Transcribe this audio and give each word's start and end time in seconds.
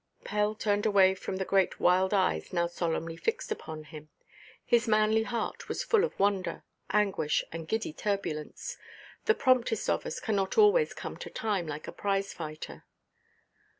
Pell 0.23 0.55
turned 0.55 0.87
away 0.87 1.13
from 1.13 1.35
the 1.37 1.45
great 1.45 1.79
wild 1.79 2.11
eyes 2.11 2.51
now 2.51 2.65
solemnly 2.65 3.15
fixed 3.15 3.51
upon 3.51 3.83
him. 3.83 4.09
His 4.65 4.87
manly 4.87 5.21
heart 5.21 5.69
was 5.69 5.83
full 5.83 6.03
of 6.03 6.17
wonder, 6.19 6.63
anguish, 6.89 7.43
and 7.51 7.67
giddy 7.67 7.93
turbulence. 7.93 8.77
The 9.25 9.35
promptest 9.35 9.87
of 9.91 10.07
us 10.07 10.19
cannot 10.19 10.57
always 10.57 10.95
"come 10.95 11.17
to 11.17 11.29
time," 11.29 11.67
like 11.67 11.87
a 11.87 11.91
prizefighter. 11.91 12.83